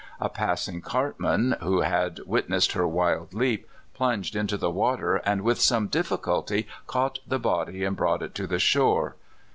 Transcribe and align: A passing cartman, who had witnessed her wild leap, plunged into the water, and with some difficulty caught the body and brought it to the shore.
A 0.19 0.29
passing 0.29 0.81
cartman, 0.81 1.57
who 1.61 1.81
had 1.81 2.21
witnessed 2.25 2.71
her 2.71 2.87
wild 2.87 3.35
leap, 3.35 3.67
plunged 3.93 4.35
into 4.35 4.57
the 4.57 4.71
water, 4.71 5.17
and 5.17 5.43
with 5.43 5.61
some 5.61 5.85
difficulty 5.85 6.67
caught 6.87 7.19
the 7.27 7.37
body 7.37 7.83
and 7.83 7.95
brought 7.95 8.23
it 8.23 8.33
to 8.33 8.47
the 8.47 8.57
shore. 8.57 9.15